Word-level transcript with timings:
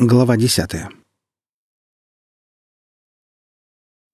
Глава 0.00 0.36
десятая. 0.36 0.90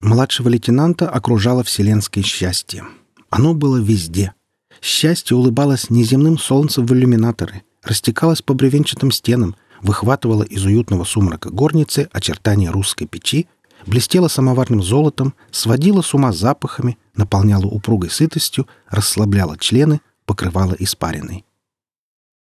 Младшего 0.00 0.48
лейтенанта 0.48 1.10
окружало 1.10 1.62
вселенское 1.62 2.24
счастье. 2.24 2.84
Оно 3.28 3.52
было 3.52 3.76
везде. 3.76 4.32
Счастье 4.80 5.36
улыбалось 5.36 5.90
неземным 5.90 6.38
солнцем 6.38 6.86
в 6.86 6.94
иллюминаторы, 6.94 7.64
растекалось 7.82 8.40
по 8.40 8.54
бревенчатым 8.54 9.10
стенам, 9.10 9.56
выхватывало 9.82 10.42
из 10.42 10.64
уютного 10.64 11.04
сумрака 11.04 11.50
горницы 11.50 12.08
очертания 12.12 12.70
русской 12.70 13.04
печи, 13.04 13.46
блестело 13.84 14.28
самоварным 14.28 14.82
золотом, 14.82 15.34
сводило 15.50 16.00
с 16.00 16.14
ума 16.14 16.32
запахами, 16.32 16.96
наполняло 17.14 17.66
упругой 17.66 18.08
сытостью, 18.08 18.66
расслабляло 18.88 19.58
члены, 19.58 20.00
покрывало 20.24 20.74
испариной. 20.78 21.44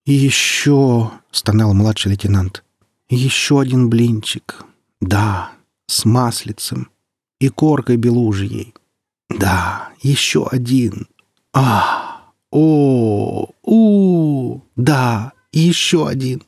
«И 0.05 0.13
еще...»— 0.13 1.11
стонал 1.31 1.75
младший 1.75 2.09
лейтенант— 2.09 2.63
еще 3.09 3.59
один 3.59 3.89
блинчик. 3.89 4.65
Да, 5.01 5.51
с 5.87 6.05
маслицем 6.05 6.89
и 7.39 7.49
коркой 7.49 7.97
белужьей. 7.97 8.73
Да, 9.29 9.89
еще 10.01 10.47
один. 10.47 11.07
А, 11.53 12.31
о, 12.51 13.49
у, 13.63 14.61
да, 14.75 15.33
еще 15.51 16.07
один. 16.07 16.43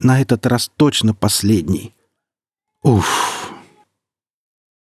На 0.00 0.20
этот 0.20 0.46
раз 0.46 0.70
точно 0.76 1.14
последний. 1.14 1.94
Уф. 2.82 3.52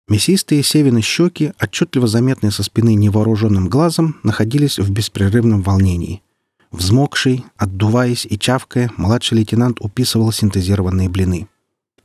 Мясистые 0.08 0.62
севины 0.62 1.02
щеки, 1.02 1.52
отчетливо 1.60 2.06
заметные 2.06 2.52
со 2.52 2.62
спины 2.62 2.94
невооруженным 2.94 3.68
глазом, 3.68 4.20
находились 4.22 4.78
в 4.78 4.90
беспрерывном 4.90 5.62
волнении. 5.62 6.22
Взмокший, 6.70 7.44
отдуваясь 7.56 8.26
и 8.28 8.38
чавкая, 8.38 8.90
младший 8.96 9.38
лейтенант 9.38 9.78
уписывал 9.80 10.32
синтезированные 10.32 11.08
блины. 11.08 11.48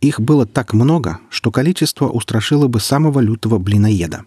Их 0.01 0.19
было 0.19 0.45
так 0.45 0.73
много, 0.73 1.19
что 1.29 1.51
количество 1.51 2.07
устрашило 2.07 2.67
бы 2.67 2.79
самого 2.79 3.19
лютого 3.19 3.59
блиноеда. 3.59 4.25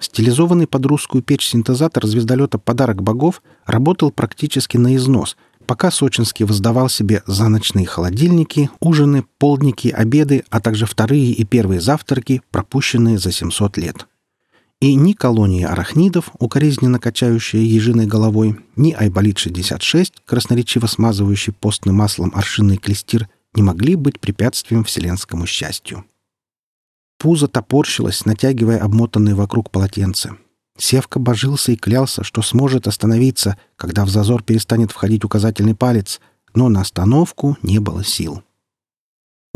Стилизованный 0.00 0.66
под 0.66 0.84
русскую 0.86 1.22
печь 1.22 1.48
синтезатор 1.48 2.06
звездолета 2.06 2.58
«Подарок 2.58 3.02
богов» 3.02 3.42
работал 3.64 4.10
практически 4.10 4.76
на 4.76 4.96
износ, 4.96 5.36
пока 5.66 5.90
Сочинский 5.90 6.44
воздавал 6.44 6.88
себе 6.88 7.22
за 7.26 7.48
ночные 7.48 7.86
холодильники, 7.86 8.68
ужины, 8.80 9.24
полдники, 9.38 9.88
обеды, 9.88 10.44
а 10.50 10.60
также 10.60 10.86
вторые 10.86 11.32
и 11.32 11.44
первые 11.44 11.80
завтраки, 11.80 12.42
пропущенные 12.50 13.18
за 13.18 13.32
700 13.32 13.76
лет. 13.78 14.06
И 14.80 14.94
ни 14.94 15.14
колония 15.14 15.68
арахнидов, 15.68 16.30
укоризненно 16.38 16.98
качающая 16.98 17.60
ежиной 17.60 18.06
головой, 18.06 18.58
ни 18.76 18.92
Айболит-66, 18.92 20.12
красноречиво 20.26 20.86
смазывающий 20.86 21.54
постным 21.54 21.96
маслом 21.96 22.30
аршинный 22.34 22.76
клестир, 22.76 23.28
не 23.54 23.62
могли 23.62 23.94
быть 23.94 24.20
препятствием 24.20 24.84
вселенскому 24.84 25.46
счастью. 25.46 26.04
Пузо 27.18 27.48
топорщилось, 27.48 28.26
натягивая 28.26 28.78
обмотанные 28.78 29.34
вокруг 29.34 29.70
полотенце. 29.70 30.36
Севка 30.76 31.18
божился 31.18 31.72
и 31.72 31.76
клялся, 31.76 32.22
что 32.22 32.42
сможет 32.42 32.86
остановиться, 32.86 33.56
когда 33.76 34.04
в 34.04 34.10
зазор 34.10 34.42
перестанет 34.42 34.92
входить 34.92 35.24
указательный 35.24 35.74
палец, 35.74 36.20
но 36.54 36.68
на 36.68 36.82
остановку 36.82 37.56
не 37.62 37.78
было 37.78 38.04
сил. 38.04 38.42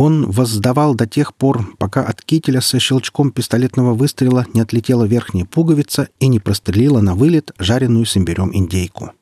Он 0.00 0.30
воздавал 0.30 0.94
до 0.94 1.06
тех 1.06 1.34
пор, 1.34 1.76
пока 1.76 2.02
от 2.02 2.22
кителя 2.22 2.62
со 2.62 2.78
щелчком 2.78 3.30
пистолетного 3.30 3.92
выстрела 3.92 4.46
не 4.54 4.62
отлетела 4.62 5.04
верхняя 5.04 5.44
пуговица 5.44 6.08
и 6.20 6.28
не 6.28 6.40
прострелила 6.40 7.02
на 7.02 7.14
вылет 7.14 7.52
жареную 7.58 8.06
с 8.06 8.16
имбирем 8.16 8.50
индейку. 8.50 9.12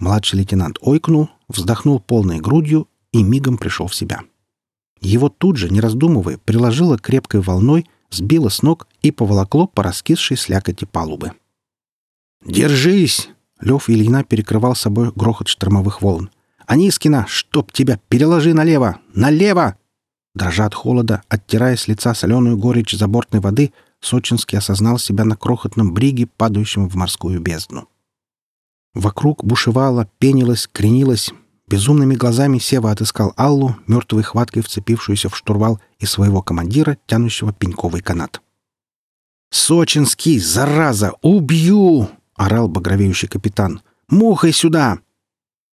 Младший 0.00 0.40
лейтенант 0.40 0.78
ойкнул, 0.80 1.30
вздохнул 1.46 2.00
полной 2.00 2.40
грудью 2.40 2.88
и 3.12 3.22
мигом 3.22 3.56
пришел 3.56 3.86
в 3.86 3.94
себя. 3.94 4.22
Его 5.00 5.28
тут 5.28 5.58
же, 5.58 5.70
не 5.70 5.80
раздумывая, 5.80 6.38
приложило 6.38 6.98
крепкой 6.98 7.40
волной, 7.40 7.86
сбило 8.10 8.48
с 8.48 8.62
ног 8.62 8.88
и 9.02 9.12
поволокло 9.12 9.68
по 9.68 9.84
раскисшей 9.84 10.36
слякоти 10.36 10.86
палубы. 10.86 11.34
«Держись!»— 12.44 13.28
Лев 13.60 13.88
Ильина 13.88 14.24
перекрывал 14.24 14.74
собой 14.74 15.12
грохот 15.14 15.46
штормовых 15.46 16.02
волн. 16.02 16.30
«Анискина, 16.66 17.26
чтоб 17.28 17.70
тебя! 17.70 18.00
Переложи 18.08 18.54
налево! 18.54 18.98
Налево!» 19.14 19.76
Дрожа 20.36 20.66
от 20.66 20.74
холода, 20.74 21.22
оттирая 21.30 21.76
с 21.76 21.88
лица 21.88 22.12
соленую 22.12 22.58
горечь 22.58 22.92
забортной 22.92 23.40
воды, 23.40 23.72
Сочинский 24.00 24.58
осознал 24.58 24.98
себя 24.98 25.24
на 25.24 25.34
крохотном 25.34 25.94
бриге, 25.94 26.26
падающем 26.26 26.90
в 26.90 26.94
морскую 26.94 27.40
бездну. 27.40 27.88
Вокруг 28.92 29.42
бушевало, 29.42 30.10
пенилось, 30.18 30.68
кренилось. 30.70 31.32
Безумными 31.68 32.14
глазами 32.14 32.58
Сева 32.58 32.90
отыскал 32.90 33.32
Аллу, 33.36 33.76
мертвой 33.86 34.24
хваткой 34.24 34.62
вцепившуюся 34.62 35.30
в 35.30 35.36
штурвал, 35.36 35.80
и 35.98 36.04
своего 36.04 36.42
командира, 36.42 36.98
тянущего 37.06 37.54
пеньковый 37.54 38.02
канат. 38.02 38.42
«Сочинский, 39.50 40.38
зараза! 40.38 41.14
Убью!»— 41.22 42.10
орал 42.34 42.68
багровеющий 42.68 43.28
капитан. 43.28 43.80
«Мухой 44.10 44.52
сюда!» 44.52 44.98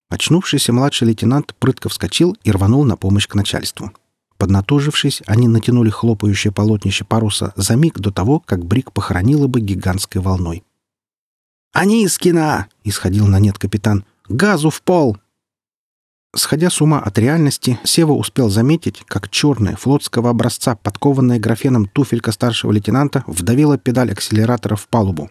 Очнувшийся 0.09 0.71
младший 0.71 1.09
лейтенант 1.09 1.53
прытко 1.59 1.89
вскочил 1.89 2.37
и 2.45 2.51
рванул 2.51 2.85
на 2.85 2.95
помощь 2.95 3.27
к 3.27 3.35
начальству. 3.35 3.91
Поднатужившись, 4.37 5.21
они 5.25 5.47
натянули 5.47 5.89
хлопающее 5.89 6.51
полотнище 6.51 7.05
паруса 7.05 7.53
за 7.55 7.75
миг 7.75 7.99
до 7.99 8.11
того, 8.11 8.39
как 8.39 8.65
Брик 8.65 8.91
похоронила 8.91 9.47
бы 9.47 9.61
гигантской 9.61 10.21
волной. 10.21 10.63
«Анискина!»— 11.71 12.67
исходил 12.83 13.27
на 13.27 13.39
нет 13.39 13.57
капитан. 13.57 14.05
«Газу 14.29 14.69
в 14.69 14.81
пол!» 14.81 15.17
Сходя 16.35 16.71
с 16.71 16.81
ума 16.81 16.99
от 16.99 17.19
реальности, 17.19 17.79
Сева 17.83 18.13
успел 18.13 18.49
заметить, 18.49 19.03
как 19.05 19.29
черная 19.29 19.75
флотского 19.75 20.31
образца, 20.31 20.75
подкованная 20.75 21.39
графеном 21.39 21.85
туфелька 21.85 22.31
старшего 22.31 22.71
лейтенанта, 22.71 23.23
вдавила 23.27 23.77
педаль 23.77 24.11
акселератора 24.11 24.75
в 24.75 24.87
палубу. 24.87 25.29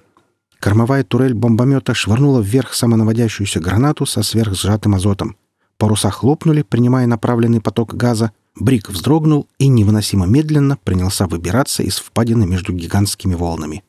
Кормовая 0.60 1.02
турель 1.02 1.34
бомбомета 1.34 1.92
швырнула 1.92 2.40
вверх 2.40 2.72
самонаводящуюся 2.74 3.58
гранату 3.58 4.06
со 4.06 4.22
сверхсжатым 4.22 4.94
азотом. 4.94 5.36
Паруса 5.76 6.10
хлопнули, 6.10 6.62
принимая 6.62 7.08
направленный 7.08 7.60
поток 7.60 7.94
газа, 7.94 8.30
Брик 8.54 8.90
вздрогнул 8.90 9.48
и 9.58 9.68
невыносимо 9.68 10.26
медленно 10.26 10.76
принялся 10.76 11.26
выбираться 11.26 11.82
из 11.82 11.98
впадины 11.98 12.46
между 12.46 12.72
гигантскими 12.72 13.34
волнами. 13.34 13.82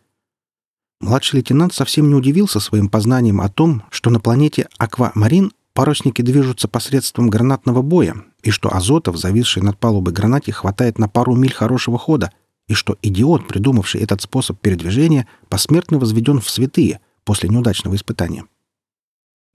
Младший 1.01 1.37
лейтенант 1.37 1.73
совсем 1.73 2.07
не 2.07 2.15
удивился 2.15 2.61
своим 2.61 2.87
познанием 2.87 3.41
о 3.41 3.49
том, 3.49 3.83
что 3.89 4.09
на 4.09 4.21
планете 4.21 4.69
Аквамарин 4.77 5.51
парусники 5.73 6.21
движутся 6.21 6.69
посредством 6.69 7.29
гранатного 7.29 7.81
боя, 7.81 8.15
и 8.41 8.51
что 8.51 8.73
азота 8.73 9.11
в 9.11 9.17
зависшей 9.17 9.61
над 9.63 9.77
палубой 9.77 10.13
гранате 10.13 10.53
хватает 10.53 10.97
на 10.97 11.09
пару 11.09 11.35
миль 11.35 11.53
хорошего 11.53 11.97
хода, 11.97 12.31
и 12.67 12.73
что 12.73 12.97
идиот, 13.01 13.49
придумавший 13.49 14.01
этот 14.01 14.21
способ 14.21 14.61
передвижения, 14.61 15.27
посмертно 15.49 15.99
возведен 15.99 16.39
в 16.39 16.49
святые 16.49 17.01
после 17.25 17.49
неудачного 17.49 17.95
испытания. 17.95 18.45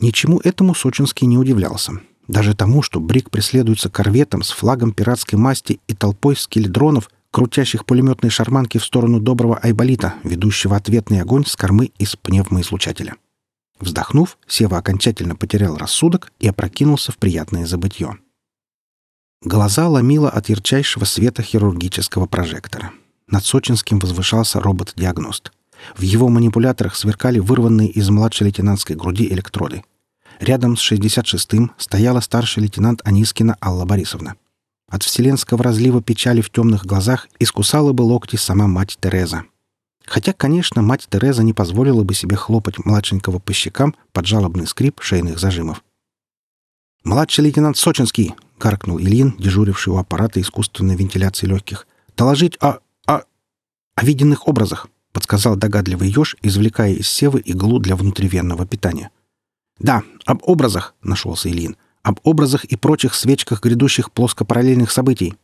Ничему 0.01 0.41
этому 0.45 0.75
Сочинский 0.75 1.27
не 1.27 1.39
удивлялся. 1.39 2.01
Даже 2.29 2.55
тому, 2.55 2.83
что 2.83 3.01
Брик 3.01 3.31
преследуется 3.31 3.89
корветом 3.89 4.43
с 4.43 4.51
флагом 4.51 4.93
пиратской 4.93 5.39
масти 5.39 5.81
и 5.89 5.95
толпой 5.95 6.37
скеледронов, 6.37 7.11
крутящих 7.31 7.87
пулеметные 7.87 8.31
шарманки 8.31 8.79
в 8.79 8.85
сторону 8.85 9.19
доброго 9.19 9.59
Айболита, 9.59 10.15
ведущего 10.25 10.77
ответный 10.77 11.23
огонь 11.23 11.47
с 11.47 11.57
кормы 11.57 11.91
из 11.99 12.17
пневмоизлучателя. 12.17 13.17
Вздохнув, 13.81 14.39
Сева 14.47 14.77
окончательно 14.77 15.37
потерял 15.37 15.77
рассудок 15.77 16.33
и 16.39 16.49
опрокинулся 16.49 17.13
в 17.13 17.19
приятное 17.19 17.65
забытье. 17.65 18.19
Глаза 19.43 19.89
ломило 19.89 20.29
от 20.29 20.49
ярчайшего 20.49 21.05
света 21.05 21.43
хирургического 21.43 22.27
прожектора. 22.27 22.91
Над 23.29 23.45
Сочинским 23.45 24.01
возвышался 24.01 24.61
робот-диагност. 24.61 25.53
В 25.97 26.03
его 26.03 26.29
манипуляторах 26.29 26.97
сверкали 26.97 27.39
вырванные 27.39 27.89
из 27.89 28.11
младшей 28.11 28.47
лейтенантской 28.47 28.97
груди 28.97 29.29
электроды— 29.29 29.85
Рядом 30.39 30.77
с 30.77 30.93
66-м 30.93 31.73
стояла 31.79 32.21
старший 32.21 32.63
лейтенант 32.63 33.01
Анискина 33.05 33.57
Алла 33.61 33.85
Борисовна. 33.85 34.37
От 34.89 35.03
вселенского 35.03 35.63
разлива 35.63 36.01
печали 36.01 36.41
в 36.41 36.51
темных 36.51 36.87
глазах 36.87 37.29
искусала 37.39 37.93
бы 37.93 38.03
локти 38.03 38.37
сама 38.37 38.67
мать 38.67 38.97
Тереза. 39.01 39.45
Хотя, 40.07 40.33
конечно, 40.33 40.81
мать 40.81 41.07
Тереза 41.11 41.43
не 41.43 41.53
позволила 41.53 42.05
бы 42.05 42.15
себе 42.15 42.37
хлопать 42.37 42.79
младшенького 42.85 43.39
по 43.41 43.53
щекам 43.53 43.95
под 44.13 44.27
жалобный 44.27 44.67
скрип 44.67 45.03
шейных 45.03 45.39
зажимов. 45.39 45.83
«Младший 47.05 47.45
лейтенант 47.45 47.77
Сочинский!»— 47.77 48.35
гаркнул 48.59 48.99
Ильин, 48.99 49.35
дежуривший 49.39 49.93
у 49.93 49.99
аппарата 49.99 50.41
искусственной 50.41 50.97
вентиляции 50.97 51.47
легких. 51.47 51.87
«Доложить 52.17 52.57
о... 52.61 52.79
о... 53.07 53.23
о 53.95 54.05
виденных 54.05 54.49
образах!»— 54.49 54.89
подсказал 55.13 55.57
догадливый 55.57 56.11
еж, 56.11 56.37
извлекая 56.43 56.95
из 56.95 57.09
севы 57.09 57.41
иглу 57.41 57.79
для 57.79 57.95
внутривенного 57.95 58.67
питания. 58.67 59.11
«Да, 59.79 60.03
об 60.25 60.43
образах»,— 60.43 60.95
нашелся 61.03 61.49
Ильин. 61.49 61.77
«Об 62.03 62.21
образах 62.23 62.65
и 62.65 62.77
прочих 62.77 63.15
свечках 63.15 63.63
грядущих 63.63 64.13
плоскопараллельных 64.13 64.91
событий». 64.91 65.35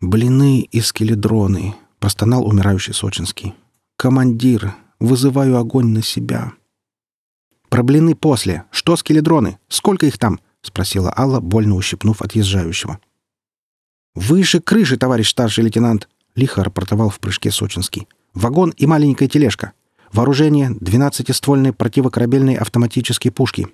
«Блины 0.00 0.60
и 0.60 0.80
скеледроны»,— 0.80 1.74
простонал 1.98 2.46
умирающий 2.46 2.94
Сочинский. 2.94 3.54
«Командир, 3.96 4.74
вызываю 5.00 5.56
огонь 5.56 5.88
на 5.88 6.02
себя». 6.02 6.52
«Про 7.68 7.82
блины 7.82 8.14
после. 8.14 8.64
Что 8.70 8.96
скеледроны? 8.96 9.58
Сколько 9.68 10.06
их 10.06 10.16
там?»— 10.18 10.40
спросила 10.62 11.12
Алла, 11.16 11.40
больно 11.40 11.74
ущипнув 11.74 12.22
отъезжающего. 12.22 12.98
«Выше 14.14 14.60
крыши, 14.60 14.96
товарищ 14.96 15.30
старший 15.30 15.64
лейтенант!»— 15.64 16.08
лихо 16.34 16.64
рапортовал 16.64 17.10
в 17.10 17.20
прыжке 17.20 17.50
Сочинский. 17.50 18.08
«Вагон 18.34 18.70
и 18.70 18.86
маленькая 18.86 19.28
тележка. 19.28 19.72
Вооружение— 20.12 20.74
двенадцатиствольные 20.80 21.72
противокорабельные 21.72 22.58
автоматические 22.58 23.32
пушки. 23.32 23.68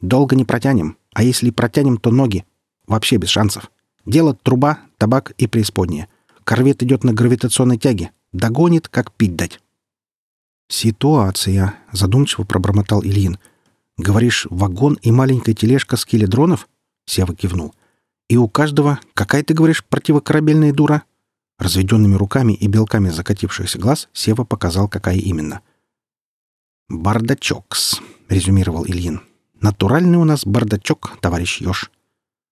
Долго 0.00 0.36
не 0.36 0.44
протянем, 0.44 0.96
а 1.14 1.22
если 1.22 1.50
протянем, 1.50 1.96
то 1.96 2.10
ноги. 2.10 2.44
Вообще 2.86 3.16
без 3.16 3.28
шансов. 3.28 3.70
Дело 4.06 4.34
труба, 4.34 4.80
табак 4.96 5.32
и 5.38 5.46
преисподняя. 5.46 6.08
Корвет 6.44 6.82
идет 6.82 7.04
на 7.04 7.12
гравитационной 7.12 7.78
тяге. 7.78 8.10
Догонит, 8.32 8.88
как 8.88 9.12
пить 9.12 9.36
дать». 9.36 9.60
«Ситуация»,— 10.68 11.74
задумчиво 11.92 12.44
пробормотал 12.44 13.02
Ильин. 13.02 13.38
«Говоришь, 13.96 14.46
вагон 14.50 14.98
и 15.02 15.10
маленькая 15.10 15.54
тележка 15.54 15.96
с 15.96 16.04
киледронов?»— 16.04 16.68
Сева 17.06 17.34
кивнул. 17.34 17.74
И 18.28 18.36
у 18.36 18.46
каждого, 18.46 19.00
какая 19.14 19.42
ты 19.42 19.54
говоришь, 19.54 19.84
противокорабельная 19.84 20.72
дура? 20.72 21.02
Разведенными 21.58 22.14
руками 22.14 22.52
и 22.52 22.68
белками 22.68 23.08
закатившихся 23.08 23.78
глаз 23.78 24.08
Сева 24.12 24.44
показал, 24.44 24.86
какая 24.86 25.16
именно. 25.16 25.62
«Бардачокс»,— 26.88 28.00
резюмировал 28.28 28.86
Ильин. 28.86 29.20
«Натуральный 29.60 30.16
у 30.16 30.24
нас 30.24 30.46
бардачок, 30.46 31.18
товарищ 31.20 31.60
Ёж». 31.60 31.90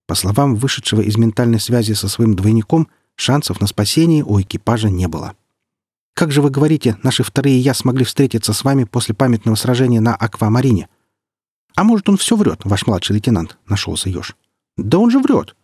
По 0.06 0.14
словам 0.14 0.56
вышедшего 0.56 1.00
из 1.00 1.16
ментальной 1.16 1.58
связи 1.58 1.94
со 1.94 2.06
своим 2.08 2.36
двойником, 2.36 2.88
шансов 3.14 3.60
на 3.62 3.66
спасение 3.66 4.22
у 4.24 4.38
экипажа 4.40 4.90
не 4.90 5.08
было. 5.08 5.34
«Как 6.14 6.32
же 6.32 6.42
вы 6.42 6.50
говорите, 6.50 6.98
наши 7.02 7.22
вторые 7.22 7.58
«я» 7.58 7.72
смогли 7.72 8.04
встретиться 8.04 8.52
с 8.52 8.62
вами 8.62 8.84
после 8.84 9.14
памятного 9.14 9.56
сражения 9.56 10.00
на 10.00 10.14
Аквамарине?» 10.14 10.88
«А 11.74 11.84
может, 11.84 12.08
он 12.10 12.18
все 12.18 12.36
врет, 12.36 12.60
ваш 12.64 12.86
младший 12.86 13.14
лейтенант?»— 13.14 13.56
нашелся 13.66 14.10
Ёж. 14.10 14.36
«Да 14.76 14.98
он 14.98 15.10
же 15.10 15.18
врет. 15.18 15.56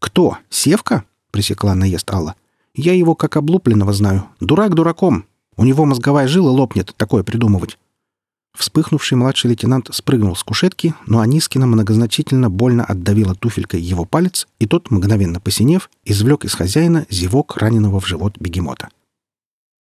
«Кто? 0.00 0.38
Севка?»— 0.50 1.04
пресекла 1.30 1.74
наезд 1.74 2.10
Алла. 2.10 2.34
«Я 2.74 2.94
его 2.94 3.14
как 3.14 3.36
облупленного 3.36 3.92
знаю. 3.92 4.26
Дурак 4.40 4.74
дураком. 4.74 5.24
У 5.56 5.64
него 5.64 5.84
мозговая 5.84 6.26
жила 6.26 6.50
лопнет 6.50 6.94
такое 6.96 7.22
придумывать». 7.22 7.78
Вспыхнувший 8.56 9.16
младший 9.16 9.50
лейтенант 9.50 9.88
спрыгнул 9.92 10.34
с 10.34 10.42
кушетки, 10.42 10.94
но 11.06 11.20
Анискина 11.20 11.66
многозначительно 11.66 12.50
больно 12.50 12.84
отдавила 12.84 13.34
туфелькой 13.34 13.80
его 13.80 14.04
палец, 14.04 14.48
и 14.58 14.66
тот, 14.66 14.90
мгновенно 14.90 15.40
посинев, 15.40 15.90
извлек 16.04 16.44
из 16.44 16.54
хозяина 16.54 17.06
зевок 17.08 17.56
раненого 17.56 18.00
в 18.00 18.06
живот 18.06 18.36
бегемота. 18.38 18.88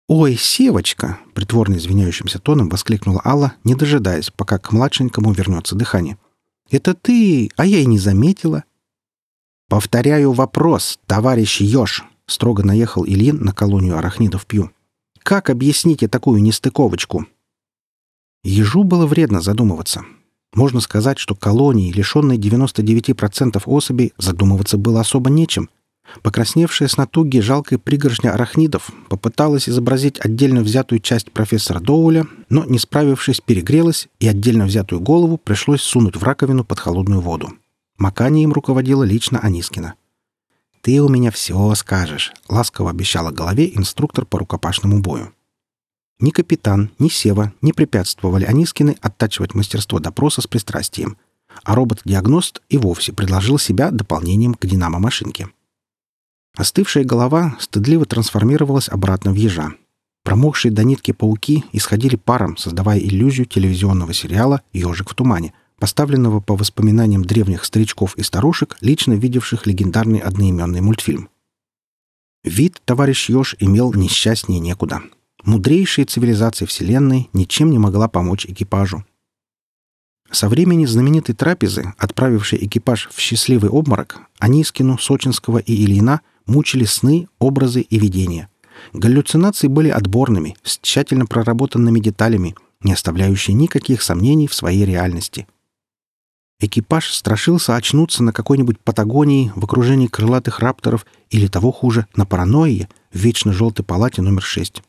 «Ой, 0.08 0.36
Севочка!»— 0.36 1.18
притворно 1.34 1.76
извиняющимся 1.76 2.38
тоном 2.38 2.68
воскликнула 2.68 3.20
Алла, 3.24 3.52
не 3.64 3.74
дожидаясь, 3.74 4.30
пока 4.30 4.58
к 4.58 4.72
младшенькому 4.72 5.32
вернется 5.32 5.76
дыхание. 5.76 6.16
«Это 6.70 6.94
ты, 6.94 7.50
а 7.56 7.66
я 7.66 7.80
и 7.80 7.86
не 7.86 7.98
заметила. 7.98 8.64
«Повторяю 9.68 10.32
вопрос, 10.32 10.98
товарищ 11.06 11.60
Ёж!»— 11.60 12.04
строго 12.26 12.62
наехал 12.62 13.04
Ильин 13.04 13.44
на 13.44 13.52
колонию 13.52 13.98
арахнидов 13.98 14.46
Пью. 14.46 14.70
«Как 15.22 15.50
объясните 15.50 16.08
такую 16.08 16.42
нестыковочку?» 16.42 17.26
Ежу 18.44 18.84
было 18.84 19.06
вредно 19.06 19.40
задумываться. 19.40 20.04
Можно 20.54 20.80
сказать, 20.80 21.18
что 21.18 21.34
колонии, 21.34 21.92
лишенной 21.92 22.38
99% 22.38 23.62
особей, 23.66 24.12
задумываться 24.16 24.78
было 24.78 25.00
особо 25.00 25.30
нечем. 25.30 25.68
Покрасневшая 26.22 26.88
с 26.88 26.96
натуги 26.96 27.38
жалкая 27.38 27.78
пригоршня 27.78 28.32
арахнидов 28.32 28.90
попыталась 29.10 29.68
изобразить 29.68 30.18
отдельно 30.20 30.62
взятую 30.62 31.00
часть 31.00 31.30
профессора 31.32 31.80
Доуля, 31.80 32.26
но, 32.48 32.64
не 32.64 32.78
справившись, 32.78 33.42
перегрелась, 33.42 34.08
и 34.18 34.26
отдельно 34.26 34.64
взятую 34.64 35.00
голову 35.02 35.36
пришлось 35.36 35.82
сунуть 35.82 36.16
в 36.16 36.22
раковину 36.22 36.64
под 36.64 36.80
холодную 36.80 37.20
воду. 37.20 37.52
Маканием 37.98 38.52
руководила 38.52 39.04
лично 39.04 39.38
Анискина. 39.40 39.94
«Ты 40.80 41.02
у 41.02 41.08
меня 41.08 41.30
все 41.30 41.74
скажешь»,— 41.74 42.32
ласково 42.48 42.90
обещала 42.90 43.30
голове 43.30 43.70
инструктор 43.74 44.24
по 44.24 44.38
рукопашному 44.38 45.00
бою. 45.00 45.32
Ни 46.20 46.30
капитан, 46.30 46.90
ни 46.98 47.08
Сева 47.08 47.52
не 47.62 47.72
препятствовали 47.72 48.44
Анискины 48.44 48.96
оттачивать 49.00 49.54
мастерство 49.54 50.00
допроса 50.00 50.40
с 50.40 50.46
пристрастием, 50.46 51.16
а 51.62 51.74
робот-диагност 51.74 52.60
и 52.68 52.76
вовсе 52.76 53.12
предложил 53.12 53.58
себя 53.58 53.90
дополнением 53.90 54.54
к 54.54 54.66
динамо-машинке. 54.66 55.48
Остывшая 56.56 57.04
голова 57.04 57.56
стыдливо 57.60 58.04
трансформировалась 58.04 58.88
обратно 58.88 59.32
в 59.32 59.36
ежа. 59.36 59.74
Промокшие 60.24 60.72
до 60.72 60.82
нитки 60.82 61.12
пауки 61.12 61.64
исходили 61.72 62.16
паром, 62.16 62.56
создавая 62.56 62.98
иллюзию 62.98 63.46
телевизионного 63.46 64.12
сериала 64.12 64.62
«Ежик 64.72 65.10
в 65.10 65.14
тумане», 65.14 65.54
поставленного 65.78 66.40
по 66.40 66.56
воспоминаниям 66.56 67.24
древних 67.24 67.64
старичков 67.64 68.16
и 68.16 68.24
старушек, 68.24 68.76
лично 68.80 69.12
видевших 69.12 69.66
легендарный 69.66 70.18
одноименный 70.18 70.80
мультфильм. 70.80 71.28
Вид 72.42 72.82
товарищ 72.84 73.30
Ёж 73.30 73.54
имел 73.60 73.92
несчастнее 73.92 74.58
некуда. 74.58 75.02
Мудрейшая 75.44 76.06
цивилизация 76.06 76.66
Вселенной 76.66 77.30
ничем 77.32 77.70
не 77.70 77.78
могла 77.78 78.08
помочь 78.08 78.46
экипажу. 78.46 79.04
Со 80.30 80.48
времени 80.48 80.84
знаменитой 80.84 81.34
трапезы, 81.34 81.94
отправившей 81.96 82.64
экипаж 82.66 83.08
в 83.12 83.18
счастливый 83.18 83.70
обморок, 83.70 84.20
Анискину, 84.38 84.98
Сочинского 84.98 85.58
и 85.58 85.74
Ильина 85.74 86.20
мучили 86.46 86.84
сны, 86.84 87.28
образы 87.38 87.80
и 87.80 87.98
видения. 87.98 88.48
Галлюцинации 88.92 89.68
были 89.68 89.88
отборными, 89.88 90.56
с 90.62 90.78
тщательно 90.78 91.26
проработанными 91.26 91.98
деталями, 92.00 92.54
не 92.82 92.92
оставляющие 92.92 93.54
никаких 93.54 94.02
сомнений 94.02 94.48
в 94.48 94.54
своей 94.54 94.84
реальности– 94.84 95.46
Экипаж 96.60 97.14
страшился 97.14 97.76
очнуться 97.76 98.24
на 98.24 98.32
какой-нибудь 98.32 98.80
Патагонии 98.80 99.52
в 99.54 99.62
окружении 99.62 100.08
крылатых 100.08 100.58
рапторов 100.58 101.06
или, 101.30 101.46
того 101.46 101.70
хуже, 101.70 102.06
на 102.16 102.26
паранойе 102.26 102.88
в 103.12 103.18
вечно 103.18 103.52
желтой 103.52 103.84
палате 103.84 104.22
номер 104.22 104.42
6. 104.42 104.82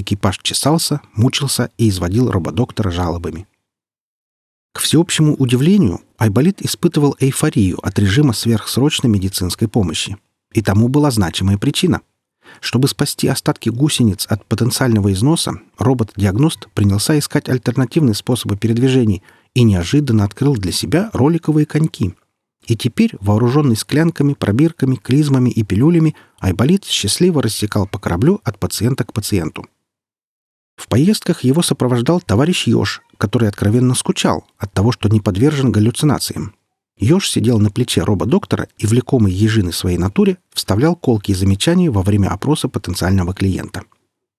Экипаж 0.00 0.38
чесался, 0.42 1.00
мучился 1.14 1.70
и 1.76 1.88
изводил 1.88 2.30
рободоктора 2.30 2.90
жалобами. 2.90 3.46
К 4.72 4.80
всеобщему 4.80 5.34
удивлению, 5.34 6.00
Айболит 6.16 6.62
испытывал 6.62 7.16
эйфорию 7.18 7.84
от 7.84 7.98
режима 7.98 8.32
сверхсрочной 8.32 9.10
медицинской 9.10 9.68
помощи. 9.68 10.16
И 10.52 10.62
тому 10.62 10.88
была 10.88 11.10
значимая 11.10 11.58
причина. 11.58 12.00
Чтобы 12.60 12.88
спасти 12.88 13.28
остатки 13.28 13.68
гусениц 13.68 14.26
от 14.26 14.44
потенциального 14.46 15.12
износа, 15.12 15.60
робот-диагност 15.78 16.68
принялся 16.74 17.18
искать 17.18 17.48
альтернативные 17.48 18.14
способы 18.14 18.56
передвижений– 18.56 19.22
и 19.54 19.62
неожиданно 19.62 20.24
открыл 20.24 20.54
для 20.54 20.72
себя 20.72 21.10
роликовые 21.12 21.66
коньки. 21.66 22.14
И 22.66 22.76
теперь, 22.76 23.16
вооруженный 23.20 23.76
склянками, 23.76 24.34
пробирками, 24.34 24.96
клизмами 24.96 25.50
и 25.50 25.62
пилюлями, 25.62 26.14
Айболит 26.40 26.84
счастливо 26.84 27.42
рассекал 27.42 27.86
по 27.86 27.98
кораблю 27.98 28.40
от 28.44 28.58
пациента 28.58 29.04
к 29.04 29.12
пациенту. 29.12 29.66
В 30.80 30.88
поездках 30.88 31.44
его 31.44 31.60
сопровождал 31.60 32.22
товарищ 32.22 32.66
Ёж, 32.66 33.02
который 33.18 33.50
откровенно 33.50 33.94
скучал 33.94 34.46
от 34.56 34.72
того, 34.72 34.92
что 34.92 35.10
не 35.10 35.20
подвержен 35.20 35.70
галлюцинациям. 35.72 36.54
Ёж 36.96 37.28
сидел 37.28 37.58
на 37.58 37.70
плече 37.70 38.02
рободоктора 38.02 38.66
и, 38.78 38.86
влекомый 38.86 39.30
ежиной 39.30 39.74
своей 39.74 39.98
натуре, 39.98 40.38
вставлял 40.54 40.96
колкие 40.96 41.36
замечания 41.36 41.90
во 41.90 42.00
время 42.00 42.28
опроса 42.28 42.68
потенциального 42.68 43.34
клиента. 43.34 43.82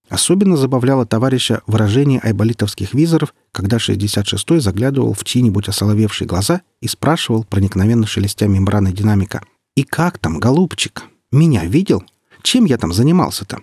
Особенно 0.09 0.57
забавляло 0.57 1.05
товарища 1.05 1.61
выражение 1.67 2.19
айболитовских 2.19 2.95
визоров, 2.95 3.35
когда 3.51 3.77
66-й 3.77 4.59
заглядывал 4.61 5.13
в 5.13 5.23
чьи-нибудь 5.23 5.67
осоловевшие 5.67 6.27
глаза 6.27 6.61
и 6.81 6.87
спрашивал, 6.87 7.43
проникновенно 7.43 8.07
шелестя 8.07 8.47
мембраны 8.47 8.91
динамика, 8.91 9.43
«И 9.75 9.83
как 9.83 10.17
там, 10.17 10.39
голубчик? 10.39 11.03
Меня 11.31 11.65
видел? 11.65 12.03
Чем 12.41 12.65
я 12.65 12.79
там 12.79 12.93
занимался-то? 12.93 13.59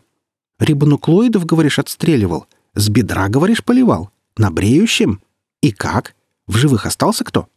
Рибонуклоидов, 0.61 1.45
говоришь, 1.45 1.81
отстреливал? 1.81 2.47
С 2.79 2.91
бедра, 2.91 3.29
говоришь, 3.29 3.65
поливал? 3.65 4.11
На 4.37 4.53
бреющем? 4.53 5.21
И 5.61 5.73
как? 5.73 6.15
В 6.47 6.57
живых 6.57 6.87
остался 6.87 7.25
кто? 7.25 7.49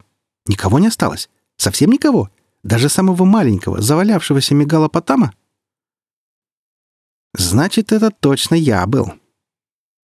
Никого 0.48 0.80
не 0.80 0.88
осталось? 0.88 1.30
Совсем 1.58 1.92
никого? 1.92 2.32
Даже 2.64 2.90
самого 2.90 3.24
маленького, 3.24 3.82
завалявшегося 3.82 4.56
мегалопотама?» 4.56 5.32
Значит, 7.36 7.92
это 7.92 8.10
точно 8.10 8.56
я 8.56 8.84
был. 8.88 9.14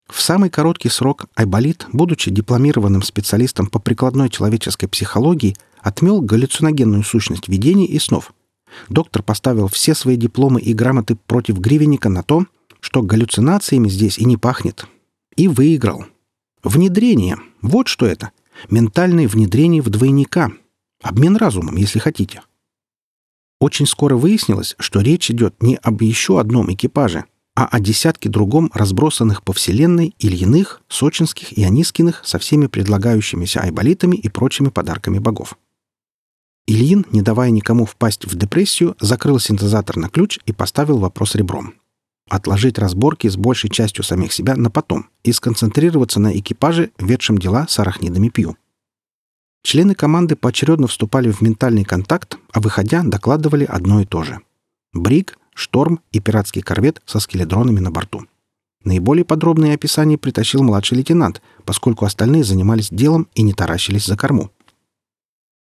В 0.08 0.20
самый 0.20 0.50
короткий 0.50 0.88
срок 0.88 1.26
Айболит, 1.36 1.86
будучи 1.92 2.32
дипломированным 2.32 3.02
специалистом 3.02 3.68
по 3.68 3.78
прикладной 3.78 4.28
человеческой 4.28 4.88
психологии, 4.88 5.56
отмел 5.82 6.20
галлюциногенную 6.20 7.04
сущность 7.04 7.46
видений 7.46 7.86
и 7.86 8.00
снов. 8.00 8.34
Доктор 8.88 9.22
поставил 9.22 9.68
все 9.68 9.94
свои 9.94 10.16
дипломы 10.16 10.60
и 10.60 10.74
грамоты 10.74 11.14
против 11.14 11.60
гривенника 11.60 12.08
на 12.08 12.24
то, 12.24 12.44
что 12.80 13.02
галлюцинациями 13.02 13.88
здесь 13.88 14.18
и 14.18 14.24
не 14.24 14.36
пахнет. 14.36 14.88
И 15.36 15.48
выиграл. 15.48 16.06
Внедрение. 16.62 17.36
Вот 17.62 17.88
что 17.88 18.06
это. 18.06 18.30
Ментальное 18.70 19.28
внедрение 19.28 19.82
в 19.82 19.90
двойника. 19.90 20.50
Обмен 21.02 21.36
разумом, 21.36 21.76
если 21.76 21.98
хотите. 21.98 22.42
Очень 23.60 23.86
скоро 23.86 24.16
выяснилось, 24.16 24.74
что 24.78 25.00
речь 25.00 25.30
идет 25.30 25.62
не 25.62 25.76
об 25.76 26.02
еще 26.02 26.40
одном 26.40 26.72
экипаже, 26.72 27.24
а 27.54 27.66
о 27.66 27.80
десятке 27.80 28.28
другом 28.28 28.70
разбросанных 28.74 29.42
по 29.42 29.52
Вселенной 29.52 30.14
Ильиных, 30.18 30.82
Сочинских 30.88 31.52
и 31.52 31.64
Анискиных 31.64 32.22
со 32.24 32.38
всеми 32.38 32.66
предлагающимися 32.66 33.60
айболитами 33.60 34.16
и 34.16 34.28
прочими 34.28 34.68
подарками 34.68 35.18
богов. 35.18 35.56
Ильин, 36.66 37.06
не 37.12 37.22
давая 37.22 37.50
никому 37.50 37.86
впасть 37.86 38.24
в 38.24 38.36
депрессию, 38.36 38.96
закрыл 39.00 39.38
синтезатор 39.38 39.96
на 39.96 40.08
ключ 40.08 40.38
и 40.46 40.52
поставил 40.52 40.98
вопрос 40.98 41.34
ребром. 41.34 41.74
Отложить 42.28 42.78
разборки 42.78 43.28
с 43.28 43.36
большей 43.36 43.70
частью 43.70 44.02
самих 44.04 44.32
себя 44.32 44.56
на 44.56 44.70
потом 44.70 45.08
и 45.22 45.32
сконцентрироваться 45.32 46.20
на 46.20 46.36
экипаже, 46.36 46.90
ведшем 46.98 47.38
дела 47.38 47.66
с 47.68 47.78
арахнидами 47.78 48.28
Пью. 48.28 48.56
Члены 49.62 49.94
команды 49.94 50.36
поочередно 50.36 50.86
вступали 50.86 51.30
в 51.30 51.40
ментальный 51.40 51.84
контакт, 51.84 52.38
а 52.52 52.60
выходя 52.60 53.02
докладывали 53.02 53.64
одно 53.64 54.00
и 54.00 54.04
то 54.04 54.22
же. 54.22 54.40
Бриг, 54.92 55.38
шторм 55.54 56.00
и 56.12 56.20
пиратский 56.20 56.62
корвет 56.62 57.02
со 57.04 57.20
скеледронами 57.20 57.80
на 57.80 57.90
борту. 57.90 58.26
Наиболее 58.84 59.24
подробные 59.24 59.74
описания 59.74 60.18
притащил 60.18 60.62
младший 60.62 60.98
лейтенант, 60.98 61.42
поскольку 61.64 62.04
остальные 62.04 62.44
занимались 62.44 62.90
делом 62.90 63.26
и 63.34 63.42
не 63.42 63.52
таращились 63.52 64.06
за 64.06 64.16
корму. 64.16 64.50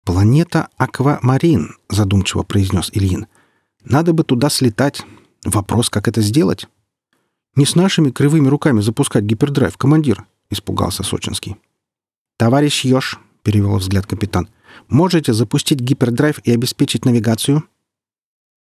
«Планета 0.04 0.70
Аквамарин»,— 0.78 1.76
задумчиво 1.90 2.42
произнес 2.44 2.90
Ильин. 2.94 3.28
«Надо 3.86 4.14
бы 4.14 4.24
туда 4.24 4.50
слетать. 4.50 5.04
Вопрос, 5.46 5.90
как 5.90 6.08
это 6.08 6.22
сделать?» 6.22 6.68
«Не 7.56 7.66
с 7.66 7.76
нашими 7.76 8.10
кривыми 8.10 8.48
руками 8.48 8.82
запускать 8.82 9.24
гипердрайв, 9.24 9.78
командир»,— 9.78 10.26
испугался 10.50 11.04
Сочинский. 11.04 11.58
«Товарищ 12.38 12.86
Ёж»,— 12.86 13.20
перевел 13.44 13.78
взгляд 13.78 14.06
капитан,— 14.08 14.48
«можете 14.88 15.34
запустить 15.34 15.80
гипердрайв 15.80 16.40
и 16.44 16.52
обеспечить 16.52 17.06
навигацию?» 17.06 17.64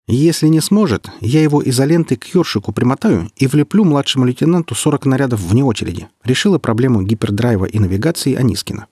Если 0.09 0.49
не 0.49 0.61
сможет, 0.61 1.09
я 1.21 1.43
его 1.43 1.63
изолентой 1.65 2.17
к 2.17 2.27
ёршику 2.35 2.73
примотаю 2.73 3.31
и 3.37 3.47
влеплю 3.47 3.85
младшему 3.85 4.25
лейтенанту 4.25 4.75
40 4.75 5.07
нарядов 5.07 5.41
вне 5.41 5.65
очереди. 5.65 6.09
Решила 6.25 6.59
проблему 6.59 7.03
гипердрайва 7.03 7.67
и 7.67 7.79
навигации 7.79 8.35
Анискина. 8.35 8.89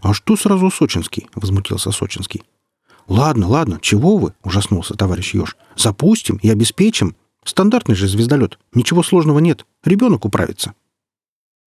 «А 0.00 0.12
что 0.12 0.36
сразу 0.36 0.70
Сочинский?»— 0.70 1.28
возмутился 1.34 1.92
Сочинский. 1.92 2.42
«Ладно, 3.10 3.48
ладно, 3.48 3.78
чего 3.82 4.16
вы?»— 4.16 4.32
ужаснулся 4.42 4.94
товарищ 4.94 5.34
Ёж. 5.34 5.58
«Запустим 5.76 6.38
и 6.40 6.48
обеспечим. 6.48 7.16
Стандартный 7.44 7.94
же 7.94 8.08
звездолет. 8.08 8.58
Ничего 8.72 9.02
сложного 9.02 9.40
нет. 9.40 9.66
Ребенок 9.84 10.24
управится». 10.24 10.72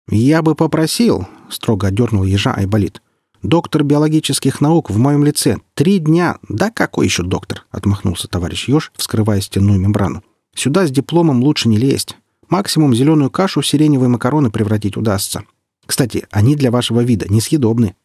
«Я 0.10 0.42
бы 0.42 0.56
попросил»,— 0.56 1.28
строго 1.50 1.88
одернул 1.88 2.26
ежа 2.26 2.54
Айболит, 2.54 3.02
Доктор 3.44 3.84
биологических 3.84 4.62
наук 4.62 4.90
в 4.90 4.98
моем 4.98 5.24
лице. 5.24 5.60
Три 5.76 6.00
дня. 6.00 6.38
Да 6.50 6.72
какой 6.72 7.06
еще 7.06 7.24
доктор? 7.24 7.66
Отмахнулся 7.70 8.28
товарищ 8.28 8.68
Ёж, 8.68 8.92
вскрывая 8.96 9.42
стенную 9.42 9.80
мембрану. 9.80 10.24
Сюда 10.56 10.88
с 10.88 10.92
дипломом 10.92 11.44
лучше 11.44 11.70
не 11.70 11.78
лезть. 11.78 12.18
Максимум 12.50 12.96
зеленую 12.96 13.30
кашу 13.30 13.62
в 13.62 13.68
сиреневые 13.68 14.10
макароны 14.10 14.50
превратить 14.50 14.98
удастся. 14.98 15.44
Кстати, 15.86 16.26
они 16.32 16.56
для 16.56 16.72
вашего 16.72 17.02
вида 17.02 17.28
несъедобны. 17.30 17.96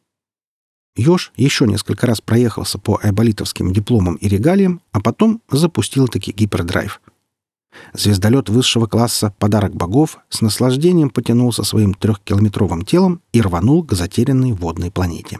Ёж 0.96 1.32
еще 1.36 1.66
несколько 1.66 2.06
раз 2.06 2.20
проехался 2.20 2.78
по 2.78 2.98
айболитовским 3.02 3.72
дипломам 3.72 4.16
и 4.16 4.28
регалиям, 4.28 4.82
а 4.92 5.00
потом 5.00 5.40
запустил 5.50 6.06
таки 6.08 6.32
гипердрайв. 6.32 7.00
Звездолет 7.94 8.50
высшего 8.50 8.86
класса 8.86 9.34
«Подарок 9.38 9.74
богов» 9.74 10.18
с 10.28 10.42
наслаждением 10.42 11.08
потянулся 11.08 11.62
своим 11.62 11.94
трехкилометровым 11.94 12.84
телом 12.84 13.22
и 13.32 13.40
рванул 13.40 13.82
к 13.82 13.94
затерянной 13.94 14.52
водной 14.52 14.90
планете. 14.90 15.38